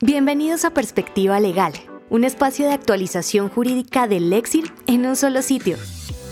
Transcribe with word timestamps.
Bienvenidos 0.00 0.64
a 0.64 0.70
Perspectiva 0.70 1.40
Legal, 1.40 1.72
un 2.08 2.22
espacio 2.22 2.66
de 2.66 2.72
actualización 2.72 3.48
jurídica 3.48 4.06
del 4.06 4.30
Lexir 4.30 4.72
en 4.86 5.04
un 5.04 5.16
solo 5.16 5.42
sitio. 5.42 5.76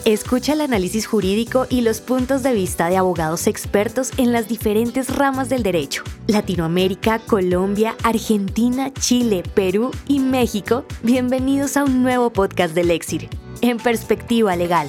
Escucha 0.04 0.53
el 0.53 0.61
análisis 0.61 1.04
jurídico 1.08 1.66
y 1.68 1.80
los 1.80 2.00
puntos 2.00 2.44
de 2.44 2.52
vista 2.52 2.88
de 2.88 2.96
abogados 2.96 3.48
expertos 3.48 4.12
en 4.18 4.30
las 4.30 4.46
diferentes 4.46 5.12
ramas 5.12 5.48
del 5.48 5.64
derecho. 5.64 6.04
Latinoamérica, 6.29 7.18
Colombia, 7.18 7.97
Argentina, 8.04 8.94
Chile, 8.94 9.42
Perú 9.56 9.90
y 10.06 10.21
México. 10.21 10.85
Bienvenidos 11.03 11.76
a 11.76 11.83
un 11.83 12.04
nuevo 12.04 12.30
podcast 12.33 12.72
del 12.72 12.87
Lexir, 12.87 13.28
en 13.62 13.78
Perspectiva 13.78 14.54
Legal. 14.54 14.88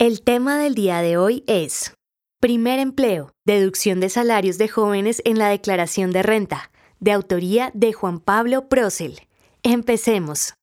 El 0.00 0.20
tema 0.22 0.58
del 0.58 0.74
día 0.74 1.00
de 1.00 1.16
hoy 1.16 1.44
es 1.46 1.94
Primer 2.40 2.80
empleo, 2.80 3.30
deducción 3.44 4.00
de 4.00 4.08
salarios 4.08 4.58
de 4.58 4.66
jóvenes 4.66 5.22
en 5.24 5.38
la 5.38 5.48
declaración 5.48 6.10
de 6.10 6.24
renta 6.24 6.72
de 7.04 7.12
autoría 7.12 7.70
de 7.74 7.92
Juan 7.92 8.18
Pablo 8.18 8.70
Procel. 8.70 9.20
Empecemos. 9.62 10.54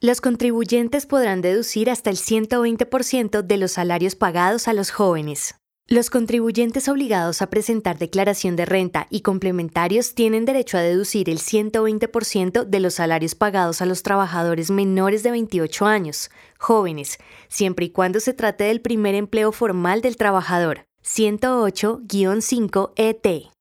Los 0.00 0.20
contribuyentes 0.20 1.06
podrán 1.06 1.40
deducir 1.40 1.88
hasta 1.88 2.10
el 2.10 2.18
120% 2.18 3.40
de 3.40 3.56
los 3.56 3.72
salarios 3.72 4.14
pagados 4.14 4.68
a 4.68 4.74
los 4.74 4.90
jóvenes. 4.90 5.54
Los 5.86 6.10
contribuyentes 6.10 6.90
obligados 6.90 7.40
a 7.40 7.48
presentar 7.48 7.96
declaración 7.96 8.54
de 8.54 8.66
renta 8.66 9.06
y 9.08 9.22
complementarios 9.22 10.14
tienen 10.14 10.44
derecho 10.44 10.76
a 10.76 10.82
deducir 10.82 11.30
el 11.30 11.38
120% 11.38 12.64
de 12.64 12.80
los 12.80 12.92
salarios 12.92 13.34
pagados 13.34 13.80
a 13.80 13.86
los 13.86 14.02
trabajadores 14.02 14.70
menores 14.70 15.22
de 15.22 15.30
28 15.30 15.86
años, 15.86 16.30
jóvenes, 16.58 17.16
siempre 17.48 17.86
y 17.86 17.90
cuando 17.90 18.20
se 18.20 18.34
trate 18.34 18.64
del 18.64 18.82
primer 18.82 19.14
empleo 19.14 19.52
formal 19.52 20.02
del 20.02 20.18
trabajador. 20.18 20.84
108-5 21.02 22.92
ET. 22.96 23.57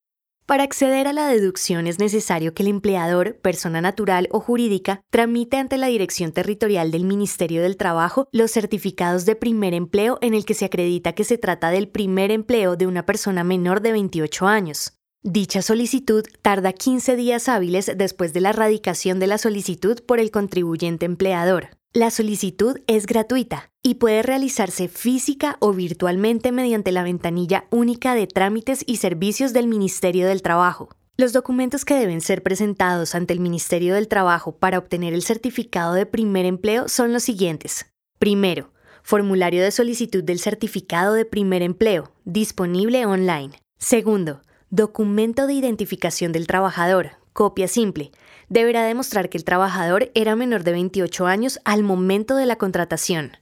Para 0.47 0.63
acceder 0.63 1.07
a 1.07 1.13
la 1.13 1.27
deducción 1.27 1.87
es 1.87 1.99
necesario 1.99 2.53
que 2.53 2.63
el 2.63 2.69
empleador, 2.69 3.35
persona 3.41 3.81
natural 3.81 4.29
o 4.31 4.39
jurídica, 4.39 5.01
tramite 5.09 5.57
ante 5.57 5.77
la 5.77 5.87
Dirección 5.87 6.31
Territorial 6.31 6.89
del 6.89 7.03
Ministerio 7.03 7.61
del 7.61 7.75
Trabajo 7.75 8.29
los 8.31 8.51
certificados 8.51 9.25
de 9.25 9.35
primer 9.35 9.73
empleo 9.73 10.17
en 10.21 10.33
el 10.33 10.45
que 10.45 10.53
se 10.53 10.63
acredita 10.63 11.11
que 11.11 11.25
se 11.25 11.37
trata 11.37 11.69
del 11.69 11.89
primer 11.89 12.31
empleo 12.31 12.77
de 12.77 12.87
una 12.87 13.05
persona 13.05 13.43
menor 13.43 13.81
de 13.81 13.91
28 13.91 14.47
años. 14.47 14.93
Dicha 15.21 15.61
solicitud 15.61 16.23
tarda 16.41 16.71
15 16.71 17.17
días 17.17 17.49
hábiles 17.49 17.91
después 17.97 18.31
de 18.31 18.39
la 18.39 18.53
radicación 18.53 19.19
de 19.19 19.27
la 19.27 19.37
solicitud 19.37 19.99
por 20.05 20.21
el 20.21 20.31
contribuyente 20.31 21.05
empleador. 21.05 21.71
La 21.91 22.09
solicitud 22.09 22.79
es 22.87 23.05
gratuita 23.05 23.73
y 23.87 23.95
puede 23.95 24.21
realizarse 24.21 24.89
física 24.89 25.55
o 25.61 25.71
virtualmente 25.71 26.51
mediante 26.51 26.91
la 26.91 27.03
ventanilla 27.03 27.67
única 27.69 28.15
de 28.15 28.27
trámites 28.27 28.83
y 28.85 28.97
servicios 28.97 29.53
del 29.53 29.67
Ministerio 29.67 30.27
del 30.27 30.41
Trabajo. 30.41 30.89
Los 31.15 31.31
documentos 31.31 31.85
que 31.85 31.95
deben 31.95 32.19
ser 32.19 32.43
presentados 32.43 33.15
ante 33.15 33.31
el 33.31 33.39
Ministerio 33.39 33.95
del 33.95 34.09
Trabajo 34.09 34.51
para 34.57 34.77
obtener 34.77 35.13
el 35.13 35.23
certificado 35.23 35.93
de 35.93 36.05
primer 36.05 36.45
empleo 36.45 36.89
son 36.89 37.13
los 37.13 37.23
siguientes. 37.23 37.85
Primero, 38.19 38.73
formulario 39.03 39.63
de 39.63 39.71
solicitud 39.71 40.21
del 40.21 40.39
certificado 40.39 41.13
de 41.13 41.23
primer 41.23 41.61
empleo, 41.61 42.11
disponible 42.25 43.05
online. 43.05 43.53
Segundo, 43.77 44.41
documento 44.69 45.47
de 45.47 45.53
identificación 45.53 46.33
del 46.33 46.45
trabajador, 46.45 47.11
copia 47.31 47.69
simple, 47.69 48.11
deberá 48.49 48.83
demostrar 48.83 49.29
que 49.29 49.37
el 49.37 49.45
trabajador 49.45 50.11
era 50.13 50.35
menor 50.35 50.65
de 50.65 50.73
28 50.73 51.25
años 51.25 51.61
al 51.63 51.83
momento 51.83 52.35
de 52.35 52.47
la 52.47 52.57
contratación. 52.57 53.37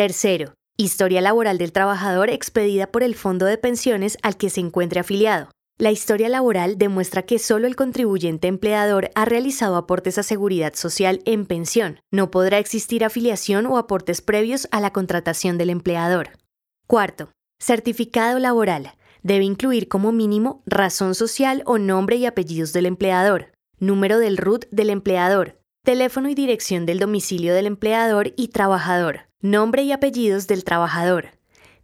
Tercero, 0.00 0.54
historia 0.78 1.20
laboral 1.20 1.58
del 1.58 1.72
trabajador 1.72 2.30
expedida 2.30 2.86
por 2.86 3.02
el 3.02 3.14
fondo 3.14 3.44
de 3.44 3.58
pensiones 3.58 4.16
al 4.22 4.38
que 4.38 4.48
se 4.48 4.60
encuentre 4.60 4.98
afiliado. 4.98 5.50
La 5.76 5.90
historia 5.90 6.30
laboral 6.30 6.78
demuestra 6.78 7.24
que 7.24 7.38
solo 7.38 7.66
el 7.66 7.76
contribuyente 7.76 8.48
empleador 8.48 9.10
ha 9.14 9.26
realizado 9.26 9.76
aportes 9.76 10.16
a 10.16 10.22
seguridad 10.22 10.72
social 10.72 11.20
en 11.26 11.44
pensión. 11.44 12.00
No 12.10 12.30
podrá 12.30 12.58
existir 12.58 13.04
afiliación 13.04 13.66
o 13.66 13.76
aportes 13.76 14.22
previos 14.22 14.68
a 14.70 14.80
la 14.80 14.90
contratación 14.90 15.58
del 15.58 15.68
empleador. 15.68 16.30
Cuarto, 16.86 17.30
certificado 17.58 18.38
laboral. 18.38 18.94
Debe 19.22 19.44
incluir 19.44 19.86
como 19.88 20.12
mínimo 20.12 20.62
razón 20.64 21.14
social 21.14 21.62
o 21.66 21.76
nombre 21.76 22.16
y 22.16 22.24
apellidos 22.24 22.72
del 22.72 22.86
empleador, 22.86 23.52
número 23.78 24.18
del 24.18 24.38
RUT 24.38 24.64
del 24.70 24.88
empleador, 24.88 25.59
teléfono 25.82 26.28
y 26.28 26.34
dirección 26.34 26.84
del 26.84 26.98
domicilio 26.98 27.54
del 27.54 27.66
empleador 27.66 28.32
y 28.36 28.48
trabajador, 28.48 29.20
nombre 29.40 29.82
y 29.82 29.92
apellidos 29.92 30.46
del 30.46 30.64
trabajador, 30.64 31.30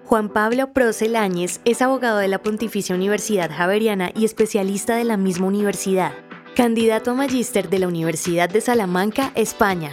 Juan 0.04 0.31
Pablo 0.31 0.72
Proceláñez 0.72 1.60
es 1.66 1.82
abogado 1.82 2.16
de 2.19 2.28
la 2.28 2.43
Pontificia 2.43 2.94
Universidad 2.94 3.50
Javeriana 3.54 4.10
y 4.15 4.25
especialista 4.25 4.97
de 4.97 5.04
la 5.04 5.19
misma 5.19 5.48
universidad. 5.48 6.15
Candidato 6.56 7.10
a 7.10 7.15
magíster 7.15 7.69
de 7.69 7.78
la 7.78 7.88
Universidad 7.88 8.48
de 8.48 8.62
Salamanca, 8.62 9.32
España. 9.34 9.93